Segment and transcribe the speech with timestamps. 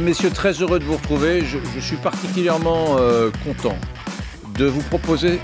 [0.00, 1.42] Messieurs, très heureux de vous retrouver.
[1.44, 3.76] Je, suis particulièrement euh, content
[4.54, 5.40] de vous proposer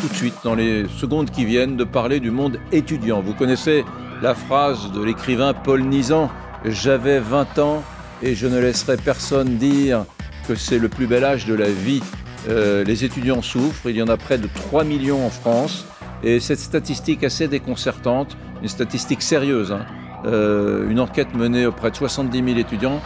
[0.00, 3.22] tout de suite, dans les secondes qui viennent, de parler du monde étudiant.
[3.22, 3.84] Vous connaissez
[4.20, 6.30] la phrase de l'écrivain Paul Nizan
[6.64, 7.84] J'avais 20 ans
[8.22, 10.04] et je ne laisserai personne dire
[10.48, 12.02] que c'est le plus bel âge de la vie.
[12.48, 15.86] Euh, les étudiants souffrent, il y en a près de 3 millions en France.
[16.24, 19.86] Et cette statistique assez déconcertante, une statistique sérieuse, hein,
[20.26, 23.00] euh, une enquête menée auprès de 70 000 étudiants,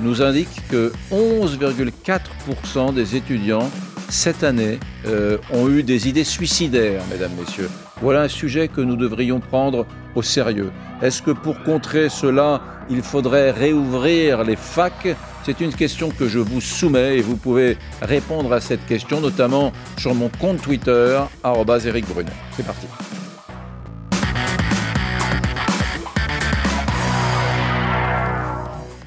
[0.00, 3.70] nous indique que 11,4% des étudiants
[4.08, 7.70] cette année euh, ont eu des idées suicidaires, mesdames, messieurs.
[8.00, 10.70] Voilà un sujet que nous devrions prendre au sérieux.
[11.02, 15.16] Est-ce que pour contrer cela, il faudrait réouvrir les facs?
[15.44, 19.72] C'est une question que je vous soumets et vous pouvez répondre à cette question, notamment
[19.98, 22.32] sur mon compte Twitter, Eric Brunet.
[22.56, 22.86] C'est parti.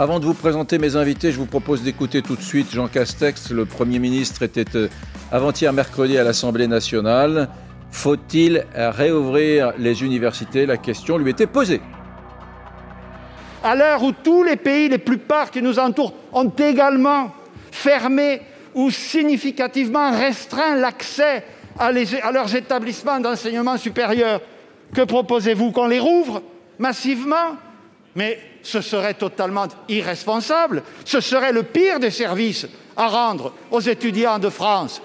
[0.02, 3.52] Avant de vous présenter mes invités, je vous propose d'écouter tout de suite Jean Castex.
[3.52, 4.88] Le Premier ministre était euh,
[5.30, 7.50] avant-hier mercredi à l'Assemblée nationale.
[7.92, 10.66] Faut-il réouvrir les universités?
[10.66, 11.82] La question lui était posée.
[13.62, 17.34] À l'heure où tous les pays, les plupart qui nous entourent, ont également
[17.70, 18.40] fermé
[18.74, 21.44] ou significativement restreint l'accès
[21.78, 24.40] à, à, leurs établissements d'enseignement supérieur,
[24.96, 26.42] que proposez-vous Qu'on les rouvre
[26.78, 27.58] massivement?
[28.16, 30.84] Mais ce serait totalement irresponsable.
[31.06, 35.02] Ce serait le pire des services à rendre aux étudiants de France.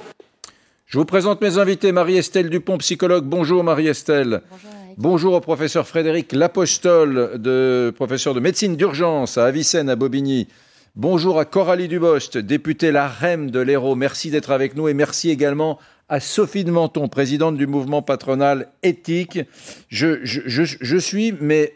[0.87, 1.93] Je vous présente mes invités.
[1.93, 3.25] Marie-Estelle Dupont, psychologue.
[3.25, 4.43] Bonjour Marie-Estelle.
[4.51, 4.71] Bonjour.
[4.97, 10.47] Bonjour au professeur Frédéric Lapostole, de, professeur de médecine d'urgence à Avicenne, à Bobigny.
[10.95, 13.97] Bonjour à Coralie Dubost, députée LAREM de l'Hérault.
[13.97, 18.69] Merci d'être avec nous et merci également à Sophie de Menton, présidente du mouvement patronal
[18.85, 19.41] éthique.
[19.89, 21.75] Je, je suis mais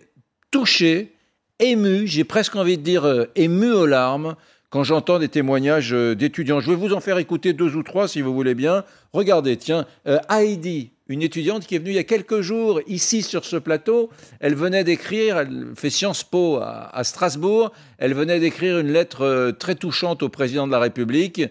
[0.52, 1.17] touché
[1.60, 4.36] ému, j'ai presque envie de dire euh, ému aux larmes,
[4.70, 6.60] quand j'entends des témoignages euh, d'étudiants.
[6.60, 8.84] Je vais vous en faire écouter deux ou trois si vous voulez bien.
[9.12, 13.22] Regardez, tiens, euh, Heidi, une étudiante qui est venue il y a quelques jours ici
[13.22, 14.10] sur ce plateau.
[14.40, 19.74] Elle venait d'écrire, elle fait Sciences Po à, Strasbourg, elle venait d'écrire une lettre très
[19.74, 21.42] touchante au président de la République,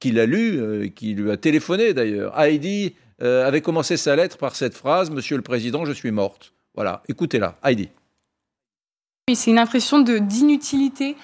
[0.00, 2.38] qu'il a lue, qui lui a téléphoné d'ailleurs.
[2.38, 6.52] Heidi avait commencé sa lettre par cette phrase Monsieur le Président, je suis morte.
[6.74, 7.54] Voilà, écoutez-la.
[7.64, 7.88] Heidi.
[9.34, 11.16] C'est une impression d'inutilité,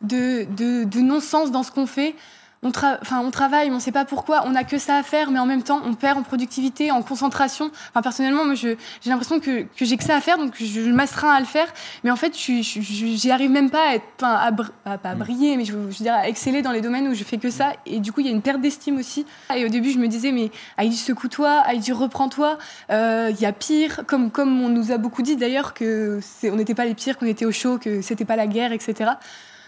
[0.00, 2.14] de, de, non-sens dans ce qu'on fait
[2.62, 2.72] on,
[3.10, 5.46] on travaille, on ne sait pas pourquoi, on n'a que ça à faire, mais en
[5.46, 7.70] même temps, on perd en productivité, en concentration.
[7.90, 8.76] Enfin, personnellement, moi, j'ai
[9.06, 11.72] l'impression que, que j'ai que ça à faire, donc je, je m'astreins à le faire.
[12.04, 15.18] Mais en fait, j'y arrive même pas à, être, à, pas à mm.
[15.18, 17.72] briller, mais je, veux dire à exceller dans les domaines où je fais que ça.
[17.86, 19.24] Et du coup, il y a une perte d'estime aussi.
[19.56, 22.58] Et au début, je me disais, mais Heidi, secoue-toi, Heidi, reprends-toi.
[22.90, 26.56] Euh, il y a pire, comme, comme on nous a beaucoup dit d'ailleurs, que on
[26.56, 29.12] n'était pas les pires, qu'on était au chaud, que c'était pas la guerre, etc.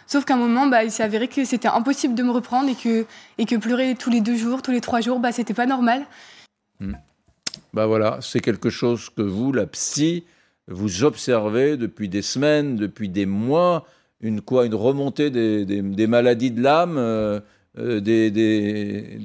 [0.06, 2.74] Sauf qu'à un moment, bah, il s'est avéré que c'était impossible de me reprendre et
[2.74, 3.06] que,
[3.38, 6.04] et que pleurer tous les deux jours, tous les trois jours, bah, c'était pas normal.
[6.80, 6.94] Hmm.
[7.72, 10.24] Bah voilà, c'est quelque chose que vous, la psy,
[10.68, 13.86] vous observez depuis des semaines, depuis des mois,
[14.20, 17.40] une quoi, une remontée des, des, maladies de l'âme, euh,
[17.78, 19.18] euh, des, des,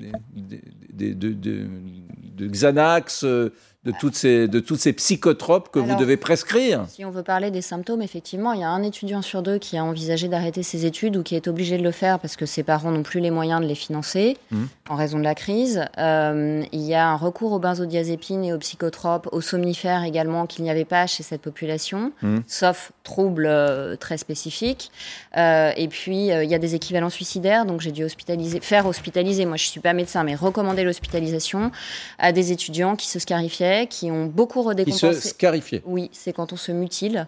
[0.94, 3.50] de, de, Xanax, euh,
[3.88, 6.86] de toutes ces, de toutes ces psychotropes que vous devez prescrire.
[6.90, 9.78] Si on veut parler des symptômes, effectivement, il y a un étudiant sur deux qui
[9.78, 12.64] a envisagé d'arrêter ses études ou qui est obligé de le faire parce que ses
[12.64, 14.64] parents n'ont plus les moyens de les financer mmh.
[14.90, 15.86] en raison de la crise.
[15.98, 20.66] Euh, il y a un recours aux benzodiazépines et aux psychotropes, aux somnifères également qu'il
[20.66, 22.40] n'y avait pas chez cette population, mmh.
[22.46, 24.92] sauf troubles euh, très spécifiques.
[25.38, 29.46] Euh, et puis, il y a des équivalents suicidaires, donc j'ai dû hospitaliser, faire hospitaliser,
[29.46, 31.72] moi je ne suis pas médecin, mais recommander l'hospitalisation
[32.20, 35.10] à des étudiants qui se scarifiaient qui ont beaucoup redécompensé.
[35.10, 35.84] Qui se scarifiaient.
[35.86, 37.28] Oui, c'est quand on se mutile.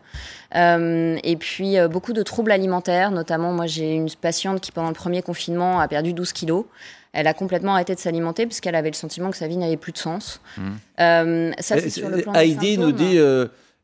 [0.55, 4.87] Euh, et puis euh, beaucoup de troubles alimentaires, notamment moi j'ai une patiente qui pendant
[4.87, 6.65] le premier confinement a perdu 12 kilos.
[7.13, 9.91] Elle a complètement arrêté de s'alimenter puisqu'elle avait le sentiment que sa vie n'avait plus
[9.91, 10.41] de sens.
[10.57, 10.61] Mmh.
[10.99, 13.19] Euh, ça, c'est sur le plan Heidi nous dit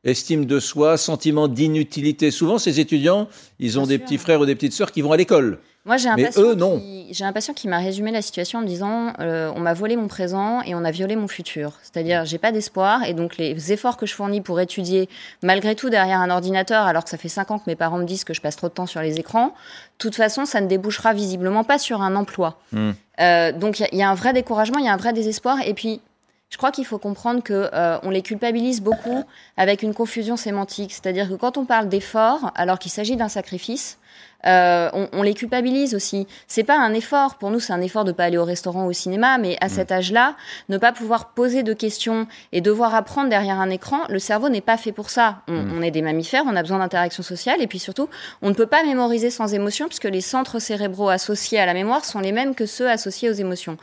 [0.03, 2.31] estime de soi, sentiment d'inutilité.
[2.31, 3.27] Souvent, ces étudiants,
[3.59, 5.59] ils ont des petits frères ou des petites sœurs qui vont à l'école.
[5.85, 8.67] Moi, j'ai un, patient qui, j'ai un patient qui m'a résumé la situation en me
[8.67, 11.73] disant euh, on m'a volé mon présent et on a violé mon futur.
[11.83, 15.07] C'est-à-dire, j'ai pas d'espoir et donc les efforts que je fournis pour étudier,
[15.43, 18.05] malgré tout derrière un ordinateur, alors que ça fait cinq ans que mes parents me
[18.05, 19.51] disent que je passe trop de temps sur les écrans, de
[19.99, 22.59] toute façon, ça ne débouchera visiblement pas sur un emploi.
[22.71, 22.91] Hmm.
[23.21, 25.59] Euh, donc, il y, y, a un vrai découragement, il y a un vrai désespoir.
[25.65, 26.01] Et puis,
[26.49, 29.23] je crois qu'il faut comprendre que euh, on les culpabilise beaucoup
[29.57, 30.93] avec une confusion sémantique.
[30.93, 33.97] C'est-à-dire que quand on parle d'effort, alors qu'il s'agit d'un sacrifice,
[34.45, 36.27] Euh, on, les culpabilise aussi.
[36.47, 37.35] C'est pas un effort.
[37.35, 39.69] Pour nous, c'est un effort de pas aller au restaurant ou au cinéma, mais à
[39.69, 40.35] cet âge-là,
[40.69, 44.61] ne pas pouvoir poser de questions et devoir apprendre derrière un écran, le cerveau n'est
[44.61, 45.41] pas fait pour ça.
[45.47, 48.09] On, on est des mammifères, on a besoin d'interaction sociale, et puis surtout,
[48.41, 52.05] on ne peut pas mémoriser sans émotion, puisque les centres cérébraux associés à la mémoire
[52.05, 53.77] sont les mêmes que ceux associés aux émotions.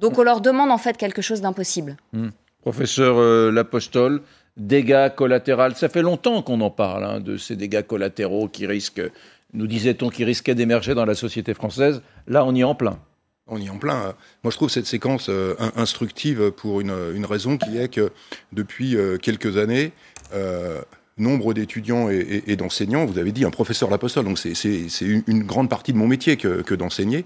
[0.00, 1.96] Donc on leur demande en fait quelque chose d'impossible.
[2.12, 2.28] Mm.
[2.62, 4.22] Professeur euh, Lapostole,
[4.56, 9.10] dégâts collatéraux, ça fait longtemps qu'on en parle, hein, de ces dégâts collatéraux qui risquent
[9.52, 12.02] nous disait-on, qui risquait d'émerger dans la société française.
[12.26, 12.98] Là, on y est en plein.
[13.46, 14.14] On y est en plein.
[14.44, 18.12] Moi, je trouve cette séquence euh, instructive pour une, raison qui est que
[18.52, 19.92] depuis euh, quelques années,
[20.34, 20.80] euh,
[21.16, 24.52] nombre d'étudiants et, d'enseignants, vous avez dit un professeur l'apostole, donc c'est
[25.00, 27.24] une, grande partie de mon métier que, d'enseigner,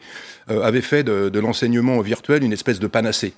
[0.48, 3.34] avaient fait de l'enseignement virtuel une espèce de panacée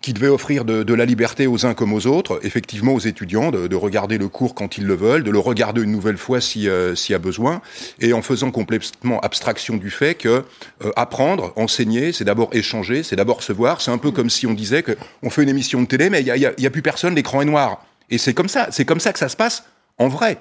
[0.00, 3.76] qui devait offrir de, la liberté aux uns comme aux autres, effectivement aux étudiants, de,
[3.76, 7.14] regarder le cours quand ils le veulent, de le regarder une nouvelle fois s'il y
[7.14, 7.60] a besoin,
[8.00, 10.44] et en faisant complètement abstraction du fait que
[10.84, 13.80] euh, apprendre, enseigner, c'est d'abord échanger, c'est d'abord se voir.
[13.80, 16.24] C'est un peu comme si on disait qu'on fait une émission de télé, mais il
[16.24, 17.84] n'y a, y a, plus personne, l'écran est noir.
[18.10, 19.64] Et c'est comme ça, c'est comme ça que ça se passe
[19.98, 20.38] en vrai.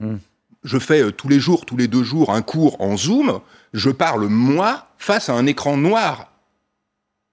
[0.00, 0.16] Hmm.
[0.62, 3.40] Je fais euh, tous les jours, tous les deux jours, un cours en Zoom.
[3.72, 6.30] Je parle moi face à un écran noir.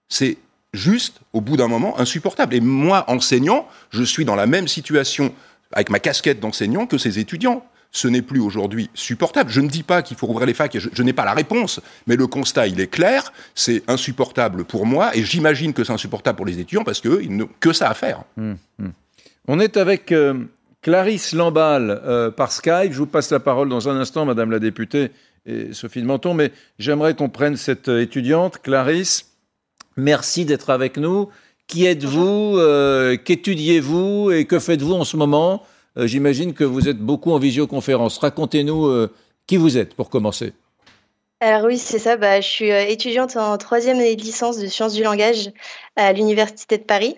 [0.10, 0.38] C'est
[0.74, 2.56] juste, au bout d'un moment, insupportable.
[2.56, 5.34] Et moi, enseignant, je suis dans la même situation
[5.74, 7.66] avec ma casquette d'enseignant que ces étudiants.
[7.94, 9.50] Ce n'est plus aujourd'hui supportable.
[9.50, 12.16] Je ne dis pas qu'il faut ouvrir les facs, je, n'ai pas la réponse, mais
[12.16, 16.46] le constat, il est clair, c'est insupportable pour moi, et j'imagine que c'est insupportable pour
[16.46, 18.24] les étudiants parce qu'ils n'ont que ça à faire.
[18.38, 18.94] Hum, hum.
[19.50, 20.46] On est avec euh,
[20.82, 22.94] Clarisse Lamballe euh, par Skype.
[22.94, 25.12] Je vous passe la parole dans un instant, Madame la députée
[25.46, 29.31] et Sophie de Menton, mais j'aimerais qu'on prenne cette euh, étudiante, Clarisse.
[29.98, 31.30] Merci d'être avec nous.
[31.68, 35.64] Qui êtes-vous euh, Qu'étudiez-vous Et que faites-vous en ce moment?
[35.98, 38.18] Euh, J'imagine que vous êtes beaucoup en visioconférence.
[38.18, 39.10] Racontez-nous euh,
[39.48, 40.54] qui vous êtes pour commencer.
[41.40, 42.18] Alors oui, c'est ça.
[42.18, 45.50] Bah, je suis étudiante en troisième année de licence de sciences du langage
[45.96, 47.16] à l'Université de Paris.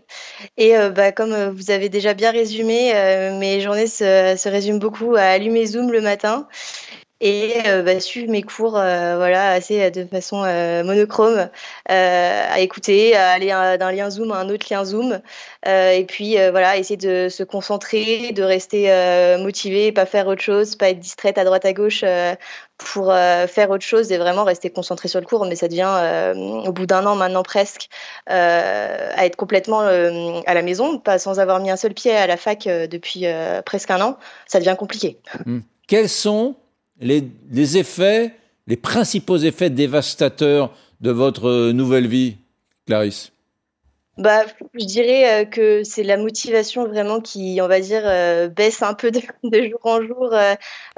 [0.56, 2.94] Et bah, comme vous avez déjà bien résumé,
[3.38, 6.48] mes journées se, se, résument beaucoup à allumer Zoom le matin
[7.24, 10.44] et euh, bah, suivre mes cours euh, voilà assez euh, de façon
[10.84, 11.50] monochrome
[11.88, 15.22] à écouter à aller d'un lien zoom à un autre lien zoom
[15.66, 18.90] et puis voilà essayer de se concentrer de rester
[19.42, 22.04] motivé pas faire autre chose pas être distraite à droite à gauche
[22.78, 26.34] pour faire autre chose et vraiment rester concentré sur le cours mais ça devient
[26.66, 27.88] au bout d'un an maintenant presque
[28.28, 32.66] à être complètement à la maison sans avoir mis un seul pied à la fac
[32.66, 33.26] depuis
[33.66, 34.18] presque un an
[34.48, 35.60] ça devient compliqué mmh.
[35.88, 36.56] quels sont
[37.04, 38.34] les, effets,
[38.68, 42.38] les principaux effets dévastateurs de votre nouvelle vie,
[42.88, 43.32] Clarisse?
[44.18, 44.44] Bah,
[44.76, 48.94] je dirais euh, que c'est la motivation vraiment qui, on va dire, euh, baisse un
[48.94, 49.22] peu de,
[49.70, 50.34] jour en jour.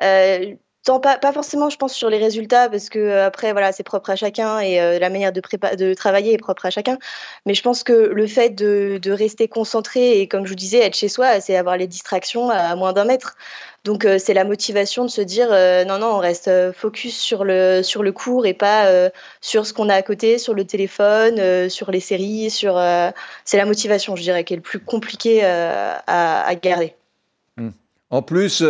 [0.02, 0.56] Euh,
[0.86, 4.12] pas, pas, forcément, je pense, sur les résultats, parce que euh, après, voilà, c'est propre
[4.12, 6.98] à chacun et euh, la manière de, travailler est propre à chacun.
[7.46, 10.96] Mais je pense que le fait de, rester concentré et, comme je vous disais, être
[10.96, 13.36] chez soi, c'est avoir les distractions à moins d'un mètre.
[13.84, 15.50] Donc euh, c'est la motivation de se dire
[15.86, 18.90] non non on reste focus sur le sur le cours et pas
[19.42, 24.16] sur ce qu'on a à côté sur le téléphone sur les séries c'est la motivation
[24.16, 26.96] je dirais qui est le plus compliqué à, garder.
[27.58, 27.70] Mmh.
[28.10, 28.64] En plus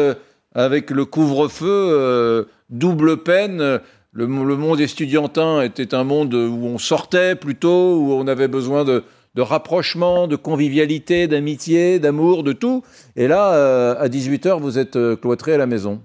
[0.55, 3.81] avec le couvre-feu, euh, double peine.
[4.13, 9.03] Le, monde estudiantin était un monde où on sortait plutôt, où on avait besoin de,
[9.37, 12.83] rapprochement, de convivialité, d'amitié, d'amour, de tout.
[13.17, 16.01] Et là, euh, à 18h, vous êtes euh, cloîtré à la maison.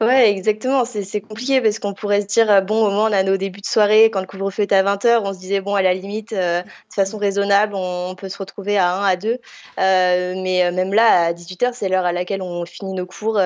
[0.00, 0.84] Ouais, exactement.
[0.84, 3.60] C'est compliqué parce qu'on pourrait se dire, euh, bon, au moins, on a nos débuts
[3.60, 4.10] de soirée.
[4.10, 6.94] Quand le couvre-feu est à 20h, on se disait, bon, à la limite, euh, de
[6.94, 9.38] façon raisonnable, on, peut se retrouver à 1, à 2.
[9.78, 13.40] Euh, mais même là, à 18h, c'est l'heure à laquelle on finit nos cours.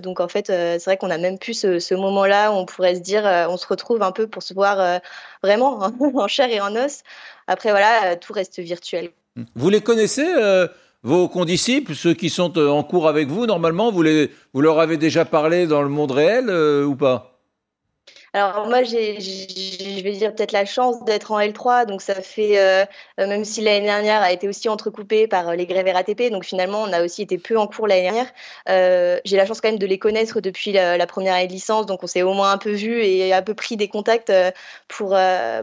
[0.00, 3.00] Donc, en fait, c'est vrai qu'on a même plus ce, moment-là où on pourrait se
[3.00, 5.00] dire, on se retrouve un peu pour se voir
[5.42, 7.02] vraiment en chair et en os.
[7.46, 9.10] Après, voilà, tout reste virtuel.
[9.54, 10.26] Vous les connaissez
[11.04, 14.80] vos condisciples, ceux qui sont euh, en cours avec vous, normalement, vous, les, vous leur
[14.80, 17.33] avez déjà parlé dans le monde réel euh, ou pas?
[18.34, 22.84] Alors moi, je vais dire peut-être la chance d'être en L3, donc ça fait, euh,
[23.20, 26.44] euh, même si l'année dernière a été aussi entrecoupée par euh, les grèves RATP, donc
[26.44, 29.20] finalement on a aussi été peu en cours l'année dernière.
[29.24, 32.02] J'ai la chance quand même de les connaître depuis la, première année de licence, donc
[32.02, 34.32] on s'est au moins un peu vu et un peu pris des contacts
[34.88, 35.16] pour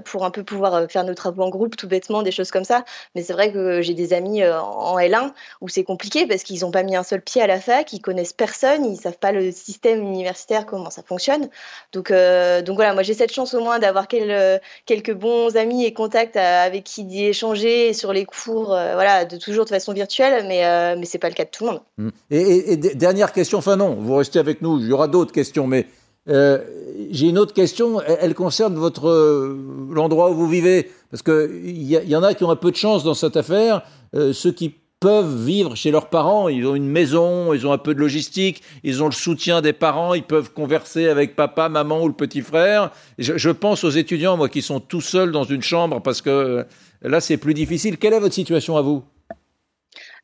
[0.06, 2.86] pour un peu pouvoir faire nos travaux en groupe, tout bêtement, des choses comme ça.
[3.16, 6.72] Mais c'est vrai que j'ai des amis en L1 où c'est compliqué parce qu'ils n'ont
[6.72, 9.52] pas mis un seul pied à la fac, ils connaissent personne, ils savent pas le
[9.52, 11.50] système universitaire comment ça fonctionne,
[11.92, 12.12] donc
[12.62, 16.66] donc voilà, moi j'ai cette chance au moins d'avoir quelques bons amis et contacts euh,
[16.66, 20.66] avec qui d'y échanger sur les cours, euh, voilà, de toujours de façon virtuelle, mais,
[20.66, 21.82] euh, mais ce n'est pas le cas de tout le monde.
[21.98, 22.10] Mmh.
[22.32, 25.88] Et, dernière question, enfin non, vous restez avec nous, il y aura d'autres questions, mais
[26.28, 29.10] J'ai une autre question, elle, concerne votre
[29.92, 32.76] l'endroit où vous vivez, parce qu'il y, y, en a qui ont un peu de
[32.76, 33.82] chance dans cette affaire,
[34.14, 37.96] ceux qui peuvent vivre chez leurs parents, ils ont une maison, ils ont un peu
[37.96, 42.08] de logistique, ils ont le soutien des parents, ils peuvent converser avec papa, maman ou
[42.08, 42.92] le petit frère.
[43.18, 46.68] Je, pense aux étudiants, moi, qui sont tout seuls dans une chambre parce que
[47.02, 47.98] là, c'est plus difficile.
[47.98, 49.04] Quelle est votre situation à vous?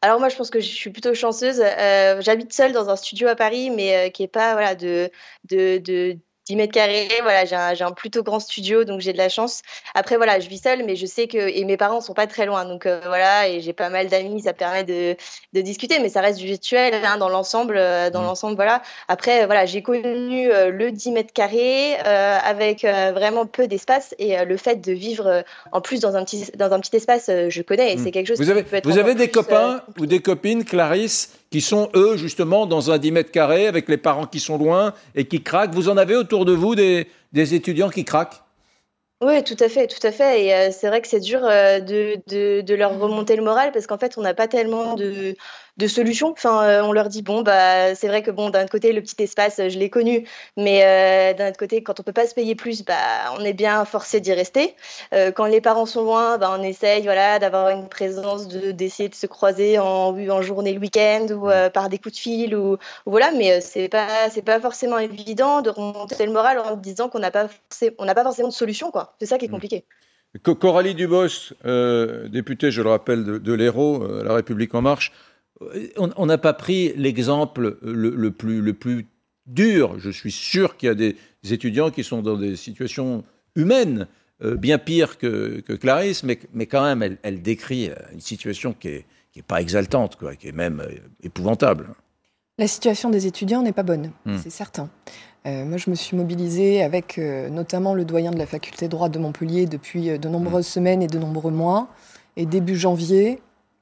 [0.03, 1.59] Alors moi, je pense que je suis plutôt chanceuse.
[1.59, 5.09] Euh, J'habite seule dans un studio à Paris, mais euh, qui est pas voilà de,
[5.49, 6.17] de, de
[6.47, 7.09] 10 mètres carrés.
[7.21, 9.61] Voilà, j'ai un, un, plutôt grand studio, donc j'ai de la chance.
[9.95, 12.45] Après, voilà, je vis seule, mais je sais que et mes parents sont pas très
[12.45, 15.15] loin, donc euh, voilà, et j'ai pas mal d'amis, ça permet de,
[15.53, 18.25] de, discuter, mais ça reste du virtuel hein, dans l'ensemble, euh, dans mmh.
[18.25, 18.81] l'ensemble, voilà.
[19.07, 24.57] Après, voilà, j'ai connu euh, le 10 mètres carrés avec vraiment peu d'espace et le
[24.57, 27.95] fait de vivre en plus dans un petit dans un petit espace, je connais, et
[27.95, 28.03] mmh.
[28.03, 28.39] c'est quelque chose.
[28.39, 32.91] Vous avez, vous avez des copains ou des copines, Clarisse, qui sont eux justement dans
[32.91, 35.73] un 10 mètres carrés avec les parents qui sont loin et qui craquent?
[35.73, 38.41] Vous en avez autour de vous des, étudiants qui craquent
[39.19, 40.45] oui, tout à fait, tout à fait.
[40.45, 43.97] Et euh, c'est vrai que c'est dur euh, de, leur remonter le moral parce qu'en
[43.97, 45.35] fait, on n'a pas tellement de,
[45.77, 46.31] de solutions.
[46.31, 49.21] Enfin, euh, on leur dit bon, bah, c'est vrai que bon, d'un côté, le petit
[49.23, 52.55] espace, je l'ai connu, mais euh, d'un autre côté, quand on peut pas se payer
[52.55, 52.95] plus, bah,
[53.37, 54.75] on est bien forcé d'y rester.
[55.13, 59.09] Euh, quand les parents sont loin, bah, on essaye, voilà, d'avoir une présence, de d'essayer
[59.09, 62.55] de se croiser en, en journée, le week-end ou euh, par des coups de fil
[62.55, 63.31] ou, voilà.
[63.31, 67.31] Mais c'est pas, c'est pas forcément évident de remonter le moral en disant qu'on n'a
[67.31, 67.47] pas,
[67.99, 69.15] on n'a pas forcément de solution, quoi.
[69.19, 69.51] C'est ça qui est mmh.
[69.51, 69.85] compliqué.
[70.43, 75.11] Coralie Dubos, euh, députée, je le rappelle, de, de l'Hérault, euh, La République en marche,
[75.97, 79.07] on n'a pas pris l'exemple le, plus, le plus
[79.45, 79.99] dur.
[79.99, 81.15] Je suis sûr qu'il y a des
[81.49, 83.23] étudiants qui sont dans des situations
[83.55, 84.07] humaines
[84.43, 88.87] euh, bien pires que, Clarisse, mais, mais, quand même, elle, décrit euh, une situation qui
[88.87, 91.89] n'est qui est pas exaltante, quoi, qui est même euh, épouvantable.
[92.59, 94.37] La situation des étudiants n'est pas bonne, hmm.
[94.37, 94.89] c'est certain.
[95.45, 97.19] moi, je me suis mobilisée avec
[97.51, 100.71] notamment le doyen de la faculté de droit de Montpellier depuis de nombreuses hmm.
[100.71, 101.87] semaines et de nombreux mois.
[102.35, 103.39] Et début janvier,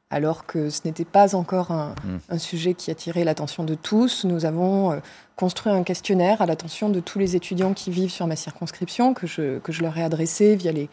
[0.09, 1.95] alors que ce n'était pas encore un,
[2.29, 2.37] mmh.
[2.37, 4.23] sujet qui attirait l'attention de tous.
[4.25, 4.99] Nous avons euh,
[5.35, 9.25] construit un questionnaire à l'attention de tous les étudiants qui vivent sur ma circonscription, que
[9.25, 10.89] je, que je leur ai adressé via les,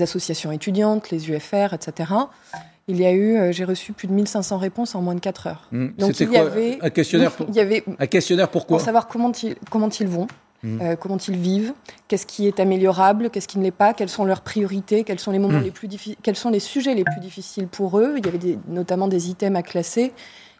[0.00, 2.10] associations étudiantes, les UFR, etc.
[2.88, 5.46] Il y a eu, euh, j'ai reçu plus de 1500 réponses en moins de 4
[5.48, 5.68] heures.
[5.70, 5.88] Mmh.
[5.98, 7.32] Donc il y avait un questionnaire.
[7.32, 10.28] Pour, il y avait un questionnaire pourquoi Pour savoir comment ils, comment ils vont,
[10.62, 10.78] Mmh.
[10.80, 11.74] Euh, comment ils vivent,
[12.06, 15.32] qu'est-ce qui est améliorable, qu'est-ce qui ne l'est pas, quelles sont leurs priorités, quels sont
[15.32, 15.64] les moments mmh.
[15.64, 15.88] les plus
[16.22, 18.14] quels sont les sujets les plus difficiles pour eux.
[18.16, 20.12] Il y avait notamment des items à classer.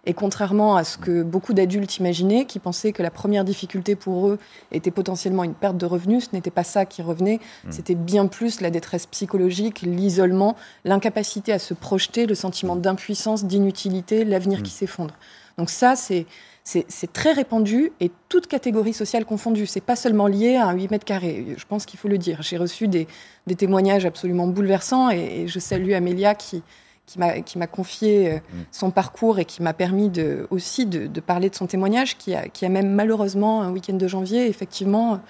[0.04, 4.26] Et contrairement à ce que beaucoup d'adultes imaginaient, qui pensaient que la première difficulté pour
[4.26, 4.38] eux
[4.72, 7.70] était potentiellement une perte de revenus, ce n'était pas ça qui revenait, mmh.
[7.70, 14.24] c'était bien plus la détresse psychologique, l'isolement, l'incapacité à se projeter, le sentiment d'impuissance, d'inutilité,
[14.24, 15.14] l'avenir qui s'effondre.
[15.56, 16.26] Donc ça, c'est
[16.64, 19.66] c'est très répandu et toute catégorie sociale confondue.
[19.66, 21.54] C'est pas seulement lié à un 8 mètres carrés.
[21.56, 22.40] Je pense qu'il faut le dire.
[22.42, 23.08] J'ai reçu des,
[23.56, 26.62] témoignages absolument bouleversants et, je salue Amélia qui,
[27.06, 28.62] qui m'a confié euh, mm.
[28.70, 32.48] son parcours et qui m'a permis de, aussi de, parler de son témoignage, qui a,
[32.48, 35.20] qui a même malheureusement, un week-end de janvier, effectivement,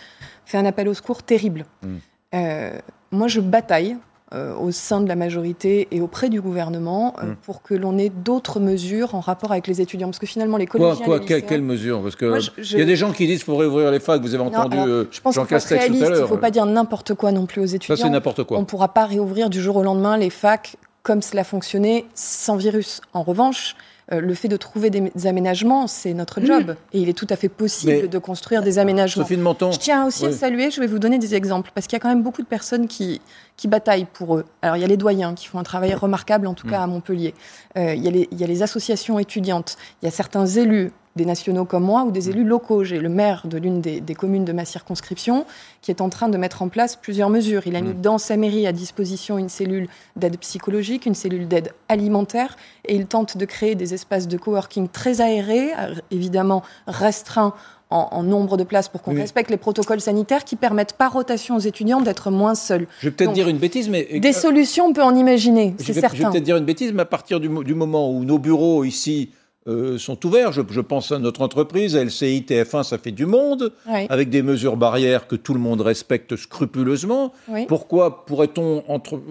[0.45, 1.65] fait un appel au secours terrible.
[1.83, 1.97] Mm.
[2.35, 2.79] Euh,
[3.11, 3.97] moi, je bataille
[4.35, 7.37] euh, au sein de la majorité et auprès du gouvernement euh, hmm.
[7.43, 10.09] pour que l'on ait d'autres mesures en rapport avec les étudiants.
[10.09, 11.05] Parce que finalement, les collégiens...
[11.05, 12.01] Quoi, quoi Quelles mesures?
[12.01, 14.23] Parce qu'il y a des gens qui disent qu'il faut réouvrir les facs.
[14.23, 16.19] Vous avez entendu euh, Jean Castex tout à l'heure.
[16.19, 17.95] Il ne faut pas dire n'importe quoi non plus aux étudiants.
[17.95, 18.57] Ça, c'est n'importe quoi.
[18.57, 22.57] On ne pourra pas réouvrir du jour au lendemain les facs comme cela fonctionnait sans
[22.57, 23.01] virus.
[23.12, 23.77] En revanche,
[24.12, 26.76] euh, le fait de trouver des aménagements, c'est notre job.
[26.92, 29.25] Et il est tout à fait possible de construire des aménagements.
[29.25, 29.73] Sophie de Menton.
[29.73, 32.00] Je tiens aussi à saluer, je vais vous donner des exemples, parce qu'il y a
[32.00, 33.21] quand même beaucoup de personnes qui,
[33.57, 34.45] qui bataillent pour eux.
[34.61, 36.83] Alors, il y a les doyens qui font un travail remarquable, en tout cas mm.
[36.83, 37.35] à Montpellier.
[37.78, 39.76] Euh, il, y a les, il y a les associations étudiantes.
[40.02, 42.85] Il y a certains élus des nationaux comme moi ou des élus locaux.
[42.85, 45.45] J'ai le maire de l'une des, communes de ma circonscription
[45.81, 47.62] qui est en train de mettre en place plusieurs mesures.
[47.66, 48.00] Il a mis mmh.
[48.00, 53.07] dans sa mairie à disposition une cellule d'aide psychologique, une cellule d'aide alimentaire, et il
[53.07, 55.73] tente de créer des espaces de coworking très aérés,
[56.11, 57.54] évidemment restreints
[57.92, 61.61] en, nombre de places pour qu'on respecte les protocoles sanitaires qui permettent par rotation aux
[61.61, 62.87] étudiants d'être moins seuls.
[63.00, 64.19] Je vais peut-être dire une bêtise, mais...
[64.19, 66.16] Des solutions, on peut en imaginer, c'est certain.
[66.16, 69.31] Je vais peut-être dire une bêtise, mais à partir du moment où nos bureaux ici
[69.69, 70.52] euh, sont ouverts.
[70.52, 75.28] Je, pense à notre entreprise, LCI, TF1, ça fait du monde, avec des mesures barrières
[75.28, 77.33] que tout le monde respecte scrupuleusement.
[77.69, 78.83] Pourquoi pourrait-on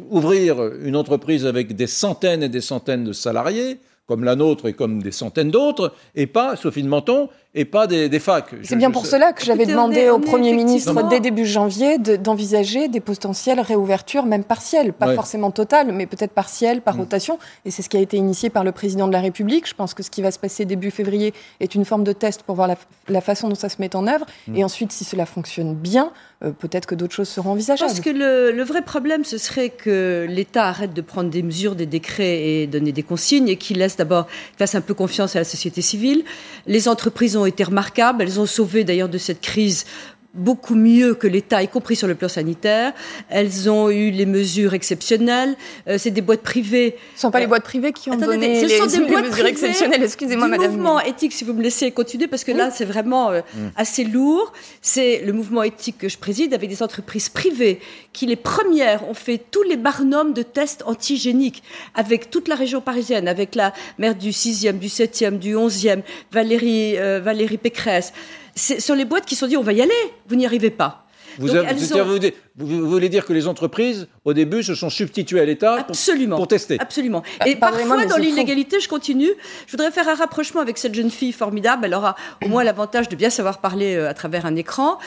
[0.10, 3.78] ouvrir une entreprise avec des centaines et des centaines de salariés?
[4.12, 7.88] Comme la nôtre et comme des centaines d'autres, et pas, Sophie de Menton, et pas
[7.88, 8.54] des, des facs.
[8.62, 13.00] C'est bien pour cela que j'avais demandé au Premier ministre dès début janvier d'envisager des
[13.00, 17.00] potentielles réouvertures, même partielles, pas forcément totales, mais peut-être partielles, par mm.
[17.00, 17.40] rotation.
[17.64, 19.66] Et c'est ce qui a été initié par le président de la République.
[19.66, 22.44] Je pense que ce qui va se passer début février est une forme de test
[22.44, 22.68] pour voir
[23.08, 24.26] la, façon dont ça se met en œuvre.
[24.50, 24.58] Mm.
[24.58, 26.12] Et ensuite, si cela fonctionne bien,
[26.60, 27.92] peut-être que d'autres choses seront envisageables.
[27.92, 31.76] Parce que le, le vrai problème, ce serait que l'État arrête de prendre des mesures,
[31.76, 35.40] des décrets et donner des consignes et qu'il laisse d'abord, fasse un peu confiance à
[35.40, 36.24] la société civile.
[36.66, 38.24] Les entreprises ont été remarquables.
[38.24, 39.86] Elles ont sauvé d'ailleurs de cette crise
[40.34, 42.94] beaucoup mieux que l'État, y compris sur le plan sanitaire.
[43.30, 45.56] Elles ont eu les mesures exceptionnelles.
[45.88, 46.96] Euh, c'est des boîtes privées.
[47.16, 49.30] Ce ne sont pas les boîtes privées qui ont donné ce les, sont des boîtes
[49.30, 50.04] mesures exceptionnelles.
[50.04, 50.66] Excusez-moi, madame.
[50.66, 53.68] Le mouvement éthique, si vous me laissez continuer, parce que là, c'est vraiment euh, mm.
[53.76, 54.54] assez lourd.
[54.82, 57.82] C'est le mouvement éthique que je préside avec des entreprises privées
[58.14, 61.62] qui, les premières, ont fait tous les barnums de tests antigéniques
[61.94, 66.98] avec toute la région parisienne, avec la maire du 6e, du 7e, du 11e, Valérie,
[66.98, 68.14] euh, Valérie Pécresse
[68.56, 69.94] sur les boîtes qui se sont dit on va y aller,
[70.28, 71.06] vous n'y arrivez pas.
[71.38, 76.78] Vous, voulez dire que les entreprises, au début, se sont substituées à l'État pour, tester
[76.80, 77.24] Absolument.
[77.40, 79.32] Ah, Et parfois, dans l'illégalité, je continue,
[79.66, 81.86] je voudrais faire un rapprochement avec cette jeune fille formidable.
[81.86, 84.98] Elle aura au moins l'avantage de bien savoir parler euh, à travers un écran.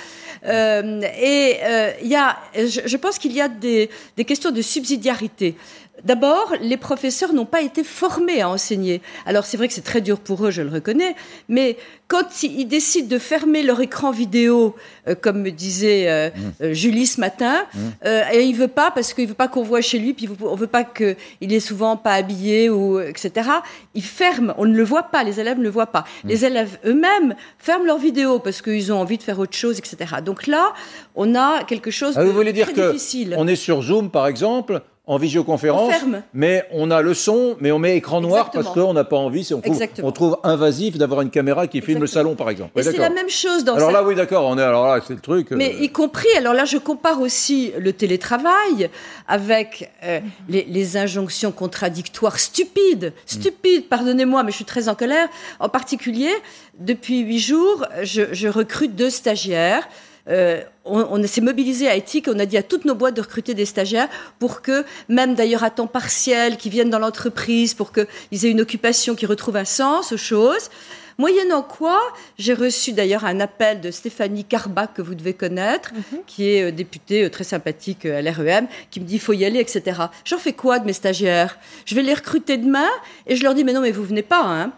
[0.47, 4.63] Euh, et euh, il y a, je, pense qu'il y a des, des questions de
[4.63, 5.57] subsidiarité.
[6.05, 9.01] D'abord, les professeurs n'ont pas été formés à enseigner.
[9.27, 11.17] Alors c'est vrai que c'est très dur pour eux, je le reconnais,
[11.49, 11.77] mais
[12.09, 14.77] quand ils décident de fermer leur écran vidéo,
[15.09, 16.63] euh, comme me disait euh, mmh.
[16.63, 18.07] euh, Julie ce matin, mmh.
[18.35, 20.67] et il veut pas parce qu'il veut pas qu'on voit chez lui, puis on veut
[20.67, 23.49] pas qu'il est souvent pas habillé ou etc.
[23.95, 26.05] Ils ferment, on ne le voit pas, les élèves ne le voient pas.
[26.25, 26.29] Mmh.
[26.29, 29.97] Les élèves eux-mêmes ferment leur vidéo parce qu'ils ont envie de faire autre chose, etc.
[30.25, 30.75] Donc là,
[31.15, 32.95] on a quelque chose ah, de vous voulez dire que
[33.37, 35.93] On est sur Zoom, par exemple en visioconférence,
[36.33, 39.47] mais on a le son, mais on met écran noir parce qu'on n'a pas envie,
[39.53, 42.83] on trouve, on trouve invasif d'avoir une caméra qui filme le salon, par exemple.
[42.83, 45.21] c'est la même chose dans Alors là, oui, d'accord, on est, alors là, c'est le
[45.21, 45.51] truc.
[45.51, 48.89] Mais euh, y compris, alors là, je compare aussi le télétravail
[49.29, 55.29] avec euh, les, injonctions contradictoires stupides, stupides, pardonnez-moi, mais je suis très en colère.
[55.61, 56.31] En particulier,
[56.79, 59.87] depuis huit jours, je, je recrute deux stagiaires.
[60.29, 63.55] Euh, on, s'est mobilisé à Éthique, on a dit à toutes nos boîtes de recruter
[63.55, 68.47] des stagiaires pour que, même d'ailleurs à temps partiel, qui viennent dans l'entreprise, pour qu'ils
[68.47, 70.71] aient une occupation qui retrouve un sens aux choses.
[71.17, 72.01] Moyennant quoi,
[72.39, 76.21] j'ai reçu d'ailleurs un appel de Stéphanie Carbach, que vous devez connaître, mhm.
[76.27, 79.45] qui est euh, députée euh, très sympathique à l'REM, qui me dit il faut y
[79.45, 80.01] aller, etc.
[80.25, 81.59] J'en fais quoi de mes stagiaires?
[81.85, 82.89] Je vais les recruter demain
[83.27, 84.73] et je leur dis mais non, mais vous venez pas, hein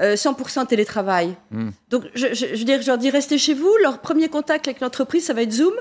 [0.00, 1.36] 100% euh, télétravail.
[1.50, 1.70] Hmm.
[1.88, 3.70] Donc, je, veux dire, je leur dis restez chez vous.
[3.82, 5.74] Leur premier contact avec l'entreprise, ça va être Zoom.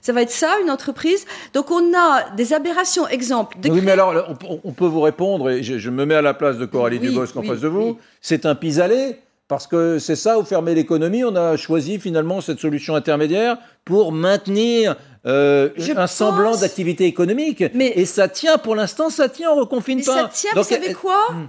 [0.00, 1.24] Ça va être ça, une entreprise.
[1.54, 3.08] Donc, on a des aberrations.
[3.08, 3.56] Exemple.
[3.64, 6.66] Oui, mais alors, on, peut vous répondre, et je, me mets à la place de
[6.66, 7.98] Coralie Dubosc en face de vous.
[8.20, 9.16] C'est un pis-aller.
[9.46, 14.10] Parce que c'est ça, vous fermez l'économie, on a choisi finalement cette solution intermédiaire pour
[14.10, 14.96] maintenir
[15.26, 17.62] euh, un semblant d'activité économique.
[17.74, 20.14] Mais et ça tient, pour l'instant, ça tient, on reconfine pas.
[20.14, 21.30] Ça tient, vous savez quoi?
[21.30, 21.48] hmm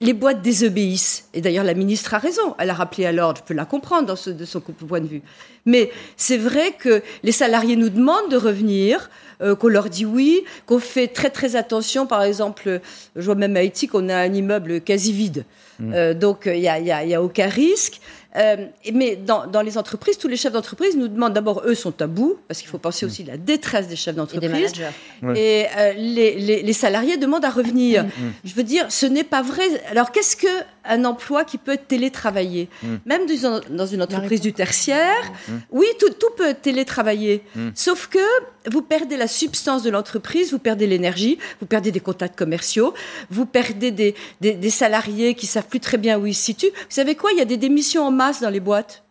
[0.00, 1.28] les boîtes désobéissent.
[1.34, 2.54] Et d'ailleurs, la ministre a raison.
[2.58, 3.40] Elle a rappelé à l'ordre.
[3.42, 5.22] Je peux la comprendre de son point de vue.
[5.66, 9.10] Mais c'est vrai que les salariés nous demandent de revenir,
[9.42, 12.06] euh, qu'on leur dit oui, qu'on fait très très attention.
[12.06, 12.80] Par exemple,
[13.14, 15.44] je vois même à Haïti qu'on a un immeuble quasi vide.
[15.78, 15.92] Mmh.
[15.94, 18.00] Euh, donc, il n'y a, y a, y a aucun risque.
[18.36, 22.00] Euh, mais dans, dans, les entreprises, tous les chefs d'entreprise nous demandent d'abord, eux sont
[22.00, 24.72] à bout, parce qu'il faut penser aussi à la détresse des chefs d'entreprise.
[25.34, 28.04] Et, et euh, les, les, les, salariés demandent à revenir.
[28.04, 28.10] Mm.
[28.44, 29.64] Je veux dire, ce n'est pas vrai.
[29.90, 30.46] Alors qu'est-ce que
[30.84, 32.68] un emploi qui peut être télétravaillé.
[32.82, 32.94] Mm.
[33.06, 33.22] Même
[33.70, 35.52] dans une entreprise du tertiaire, mm.
[35.70, 37.42] oui, tout, tout, peut être télétravaillé.
[37.74, 38.18] Sauf que
[38.70, 42.94] vous perdez la substance de l'entreprise, vous perdez l'énergie, vous perdez des contacts commerciaux,
[43.30, 46.72] vous perdez des, des, des salariés qui savent plus très bien où ils se situent.
[46.74, 47.32] Vous savez quoi?
[47.32, 49.02] Il y a des démissions en masse dans les boîtes.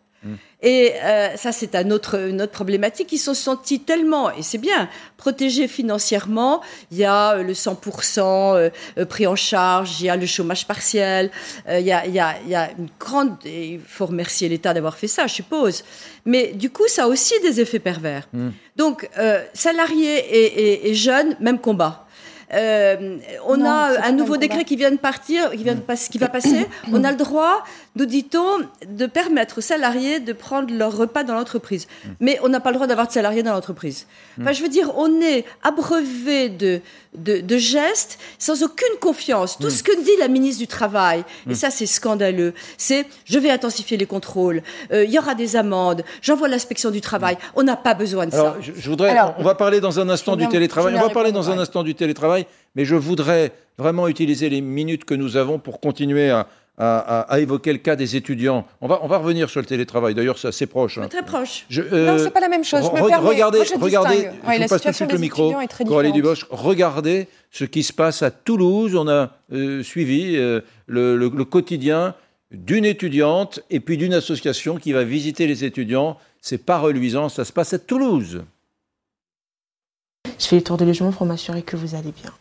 [0.61, 3.13] Et euh, ça, c'est un autre, une autre problématique.
[3.13, 6.61] Ils se sont sentis tellement, et c'est bien, protégés financièrement.
[6.91, 10.67] Il y a euh, le 100% euh, pris en charge, il y a le chômage
[10.67, 11.31] partiel,
[11.69, 13.37] il, y a, il, y a, il y a une grande...
[13.45, 15.85] il faut remercier l'État d'avoir fait ça, je suppose.
[16.25, 18.27] Mais du coup, ça a aussi des effets pervers.
[18.33, 18.49] Mm.
[18.75, 19.09] Donc,
[19.53, 22.05] salariés et, et jeunes, même combat.
[22.53, 26.27] Euh, on a un nouveau décret qui vient de partir, qui, vient de qui va
[26.27, 26.67] passer.
[26.91, 27.63] on a le droit,
[27.95, 31.87] nous dit-on, de permettre aux salariés de prendre leur repas dans l'entreprise.
[32.19, 34.07] Mais on n'a pas le droit d'avoir de salariés dans l'entreprise.
[34.39, 36.81] Enfin, je veux dire, on est abreuvé de,
[37.13, 39.57] de, gestes sans aucune confiance.
[39.57, 43.49] Tout ce que dit la ministre du Travail, et ça c'est scandaleux, c'est je vais
[43.49, 47.37] intensifier les contrôles, euh, il y aura des amendes, j'envoie l'inspection du travail.
[47.55, 48.55] On n'a pas besoin de ça.
[48.61, 50.95] Je, voudrais, on va parler dans un instant du télétravail.
[50.95, 52.38] On va parler dans un instant du télétravail,
[52.75, 56.47] mais je voudrais vraiment utiliser les minutes que nous avons pour continuer à,
[56.79, 58.65] à, évoquer le cas des étudiants.
[58.79, 60.13] On va, on va revenir sur le télétravail.
[60.15, 60.97] D'ailleurs, c'est assez proche.
[60.97, 61.07] Hein.
[61.09, 61.65] Très proche.
[61.69, 62.85] Je, euh, non, c'est pas la même chose.
[62.85, 64.29] Je me regardez, regardez.
[64.43, 65.53] je passe tout de suite le micro.
[65.85, 68.95] Coralie Duboche, regardez ce qui se passe à Toulouse.
[68.95, 72.15] On a euh, suivi euh, le, le, quotidien
[72.51, 76.17] d'une étudiante et puis d'une association qui va visiter les étudiants.
[76.41, 77.27] C'est pas reluisant.
[77.27, 78.43] Ça se passe à Toulouse.
[80.39, 82.31] Je fais le tour de logement pour m'assurer que vous allez bien.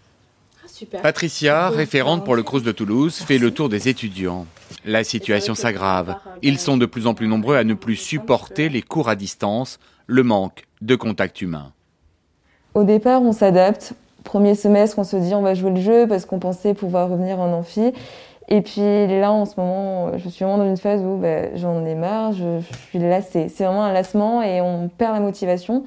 [0.87, 4.47] Patricia, référente pour le Crous de Toulouse, fait le tour des étudiants.
[4.85, 6.17] La situation s'aggrave.
[6.43, 9.79] Ils sont de plus en plus nombreux à ne plus supporter les cours à distance,
[10.07, 11.73] le manque de contact humain.
[12.75, 13.95] Au départ, on s'adapte.
[14.25, 17.41] Premier semestre, on se dit on va jouer le jeu parce qu'on pensait pouvoir revenir
[17.41, 17.93] en amphi.
[18.49, 21.85] Et puis là, en ce moment, je suis vraiment dans une phase où ben, j'en
[21.85, 23.49] ai marre, je, je suis lassée.
[23.49, 25.85] C'est vraiment un lassement et on perd la motivation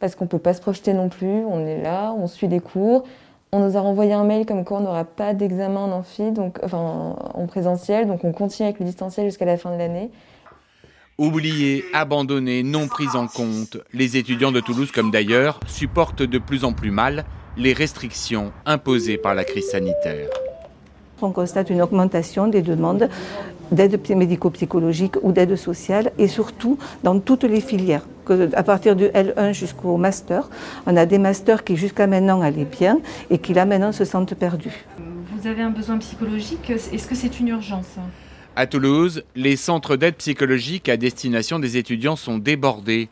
[0.00, 1.44] parce qu'on ne peut pas se projeter non plus.
[1.44, 3.04] On est là, on suit des cours,
[3.52, 6.58] on nous a renvoyé un mail comme quoi on n'aura pas d'examen en amphi, donc,
[6.62, 10.10] enfin en présentiel, donc on continue avec le distanciel jusqu'à la fin de l'année.
[11.18, 16.64] Oubliés, abandonnés, non pris en compte, les étudiants de Toulouse, comme d'ailleurs, supportent de plus
[16.64, 17.24] en plus mal
[17.56, 20.28] les restrictions imposées par la crise sanitaire
[21.22, 23.08] on constate une augmentation des demandes
[23.72, 28.06] d'aide médico-psychologique ou d'aide sociale et surtout dans toutes les filières.
[28.30, 30.48] À partir du L1 jusqu'au master,
[30.86, 34.34] on a des masters qui jusqu'à maintenant allaient bien et qui là maintenant se sentent
[34.34, 34.84] perdus.
[35.36, 37.96] Vous avez un besoin psychologique, est-ce que c'est une urgence?
[38.56, 43.08] À Toulouse, les centres d'aide psychologique à destination des étudiants sont débordés.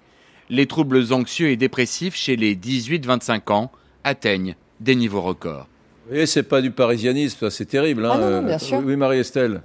[0.51, 3.71] Les troubles anxieux et dépressifs chez les 18-25 ans
[4.05, 5.69] atteignent des niveaux records.
[6.11, 8.07] Et c'est pas du parisianisme, c'est terrible.
[8.07, 8.83] Hein, ah non, bien sûr.
[8.85, 9.61] Oui, Marie-Estelle.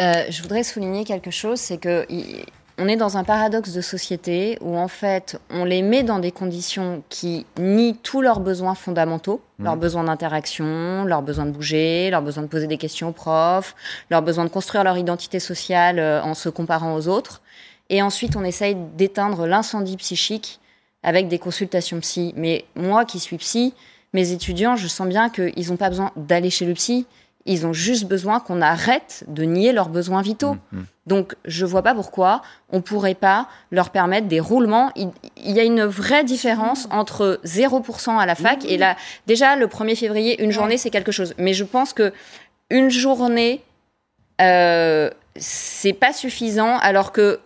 [0.00, 2.04] Euh, je voudrais souligner quelque chose, c'est que
[2.78, 6.30] on est dans un paradoxe de société où en fait on les met dans des
[6.30, 9.64] conditions qui nient tous leurs besoins fondamentaux, mmh.
[9.64, 13.74] leurs besoins d'interaction, leurs besoins de bouger, leurs besoins de poser des questions aux profs,
[14.10, 17.40] leurs besoins de construire leur identité sociale euh, en se comparant aux autres.
[17.88, 20.60] Et ensuite on essaye d'éteindre l'incendie psychique
[21.02, 22.34] avec des consultations psy.
[22.36, 23.74] Mais moi qui suis psy,
[24.12, 27.06] mes étudiants, je sens bien qu'ils n'ont pas besoin d'aller chez le psy.
[27.46, 30.54] Ils ont juste besoin qu'on arrête de nier leurs besoins vitaux.
[30.54, 30.84] Mmh, mmh.
[31.06, 34.90] Donc, je vois pas pourquoi on pourrait pas leur permettre des roulements.
[34.96, 39.66] Il, y a une vraie différence entre 0% à la fac et là, déjà, le
[39.66, 41.34] 1er février, une journée, c'est quelque chose.
[41.38, 42.12] Mais je pense que
[42.70, 43.62] une journée,
[44.40, 47.38] euh, c'est pas suffisant, alors que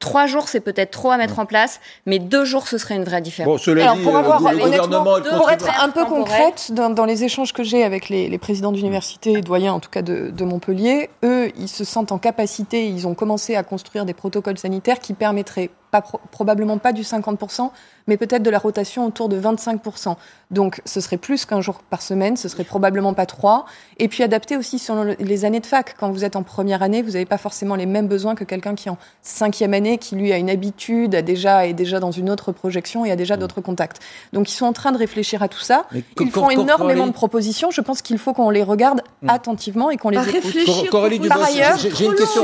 [0.00, 3.02] Trois jours, c'est peut-être trop à mettre en place, mais deux jours, ce serait une
[3.02, 3.66] vraie différence.
[3.66, 8.08] Bon, Alors, pour, avoir, pour être un peu concrète, dans, les échanges que j'ai avec
[8.08, 12.18] les, présidents d'université, doyens en tout cas de, de, Montpellier, eux, ils se sentent en
[12.18, 17.02] capacité, ils ont commencé à construire des protocoles sanitaires qui permettraient pas, probablement pas du
[17.02, 17.70] 50%,
[18.06, 20.16] mais peut-être de la rotation autour de 25%.
[20.50, 23.66] Donc ce serait plus qu'un jour par semaine, ce serait probablement pas trois.
[23.98, 25.94] Et puis adapté aussi selon les années de fac.
[25.98, 28.74] Quand vous êtes en première année, vous n'avez pas forcément les mêmes besoins que quelqu'un
[28.74, 32.10] qui est en cinquième année, qui lui a une habitude, a déjà, est déjà dans
[32.10, 33.40] une autre projection et a déjà mm.
[33.40, 34.00] d'autres contacts.
[34.32, 35.86] Donc ils sont en train de réfléchir à tout ça.
[36.18, 37.70] ils font énormément de propositions.
[37.70, 39.28] Je pense qu'il faut qu'on les regarde mm.
[39.28, 40.90] attentivement et qu'on les écoute.
[40.90, 42.42] Coralie Par ailleurs, j'ai une question,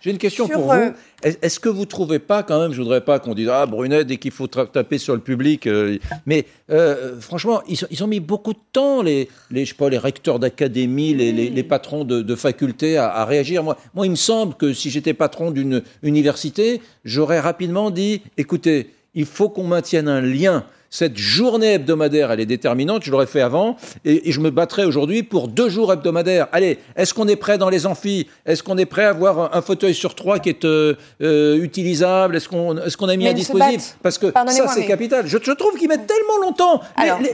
[0.00, 0.92] j'ai une question, pour vous.
[1.24, 4.18] Est-ce que vous trouvez pas quand même, je voudrais pas qu'on dise ah Brunet dès
[4.18, 8.58] qu'il faut taper sur le public, euh, mais euh, franchement ils, ont mis beaucoup de
[8.72, 13.08] temps les, les je sais pas les recteurs d'académie, les, patrons de, de facultés à,
[13.08, 13.62] à, réagir.
[13.62, 18.90] Moi, moi il me semble que si j'étais patron d'une université, j'aurais rapidement dit écoutez
[19.14, 23.02] il faut qu'on maintienne un lien cette journée hebdomadaire, elle est déterminante.
[23.02, 26.46] Je l'aurais fait avant et, je me battrai aujourd'hui pour deux jours hebdomadaires.
[26.52, 28.28] Allez, est-ce qu'on est prêt dans les amphis?
[28.46, 32.36] Est-ce qu'on est prêt à avoir un, fauteuil sur trois qui est euh, euh, utilisable?
[32.36, 35.26] Est-ce qu'on est qu'on a mis à disposition Parce que ça, c'est capital.
[35.26, 36.80] Je, trouve qu'ils mettent tellement longtemps.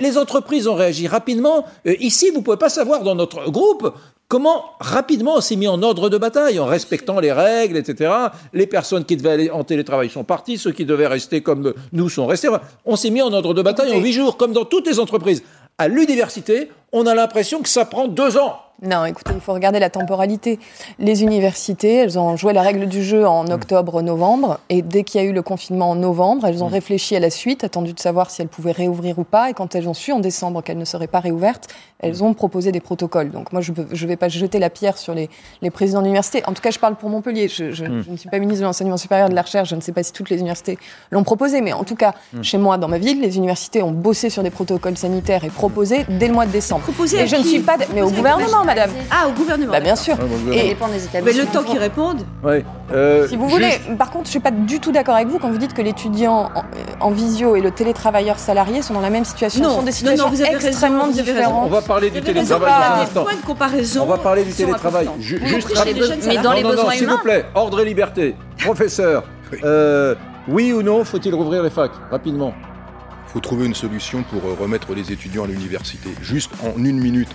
[0.00, 1.66] les, entreprises ont réagi rapidement.
[1.86, 3.92] Euh, ici, vous pouvez pas savoir dans notre groupe
[4.30, 8.12] Comment rapidement on s'est mis en ordre de bataille en respectant les règles, etc.
[8.52, 12.08] Les personnes qui devaient aller en télétravail sont parties, ceux qui devaient rester comme nous
[12.08, 12.48] sont restés.
[12.84, 15.42] On s'est mis en ordre de bataille en huit jours, comme dans toutes les entreprises.
[15.78, 18.56] À l'université, on a l'impression que ça prend deux ans.
[18.82, 20.58] Non, écoutez, il faut regarder la temporalité.
[20.98, 25.24] Les universités, elles ont joué la règle du jeu en octobre-novembre, et dès qu'il y
[25.24, 26.72] a eu le confinement en novembre, elles ont mm.
[26.72, 29.74] réfléchi à la suite, attendu de savoir si elles pouvaient réouvrir ou pas, et quand
[29.74, 32.22] elles ont su en décembre qu'elles ne seraient pas réouvertes, elles mm.
[32.22, 33.30] ont proposé des protocoles.
[33.30, 35.28] Donc moi, je ne vais pas jeter la pierre sur les,
[35.60, 36.42] les présidents d'université.
[36.46, 37.48] En tout cas, je parle pour Montpellier.
[37.48, 38.04] Je, je, mm.
[38.08, 39.68] ne suis pas ministre de l'enseignement supérieur et de la recherche.
[39.68, 40.78] Je ne sais pas si toutes les universités
[41.10, 44.30] l'ont proposé, mais en tout cas, chez moi, dans ma ville, les universités ont bossé
[44.30, 46.79] sur des protocoles sanitaires et proposé dès le mois de décembre.
[46.82, 48.90] Proposé et je ne suis pas, mais au gouvernement, madame.
[49.10, 49.72] Ah, au gouvernement.
[49.72, 50.14] Bah, bien sûr.
[50.18, 52.22] Ouais, bon, Ça Et dépend des Mais le temps qu'ils répondent.
[52.42, 52.64] Ouais.
[52.92, 55.38] Euh, si vous juste- voulez, par contre, je suis pas du tout d'accord avec vous
[55.38, 56.50] quand vous dites que l'étudiant
[57.00, 59.62] en, en visio et le télétravailleur salarié sont dans la même situation.
[59.62, 61.32] Non, Ce sont des non, situations non, vous avez raison, extrêmement vous avez raison.
[61.34, 61.66] différentes.
[61.66, 63.22] On va parler du raison, télétravail dans un instant.
[63.24, 65.08] points de comparaison On va parler du télétravail.
[65.20, 65.42] juste
[66.26, 67.20] mais dans les non, non, non, besoins s'il vous humains.
[67.22, 68.34] plaît, ordre et liberté.
[68.64, 69.24] Professeur,
[70.48, 72.52] oui ou non, faut-il rouvrir les facs Rapidement?
[73.30, 76.08] Il faut trouver une solution pour euh, remettre les étudiants à l'université.
[76.20, 77.28] Juste en une minute.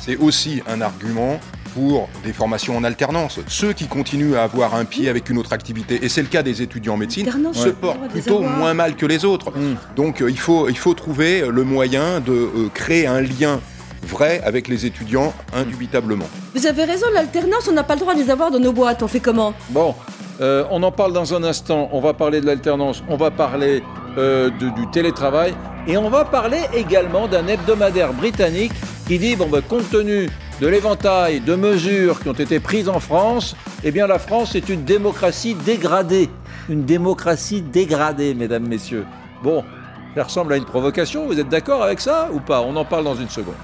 [0.00, 1.38] C'est aussi un argument
[1.74, 3.38] pour des formations en alternance.
[3.48, 6.42] Ceux qui continuent à avoir un pied avec une autre activité, et c'est le cas
[6.42, 8.56] des étudiants en médecine, se portent plutôt avoir.
[8.56, 9.52] moins mal que les autres.
[9.94, 13.60] Donc euh, il, faut, il faut trouver le moyen de euh, créer un lien
[14.04, 16.28] vrai avec les étudiants, indubitablement.
[16.54, 19.02] Vous avez raison, l'alternance, on n'a pas le droit de les avoir dans nos boîtes.
[19.02, 19.52] On fait comment?
[19.68, 19.94] Bon,
[20.40, 21.90] euh, on en parle dans un instant.
[21.92, 23.82] On va parler de l'alternance, on va parler
[24.18, 25.54] euh, de- du télétravail
[25.86, 28.72] et on va parler également d'un hebdomadaire britannique
[29.06, 30.28] qui dit bon, ben, compte tenu
[30.60, 34.68] de l'éventail de mesures qui ont été prises en France, eh bien la France est
[34.68, 36.30] une démocratie dégradée.
[36.68, 39.04] Une démocratie dégradée, mesdames, messieurs.
[39.42, 39.64] Bon,
[40.14, 42.60] ça ressemble à une provocation, vous êtes d'accord avec ça ou pas?
[42.60, 43.54] On en parle dans une seconde.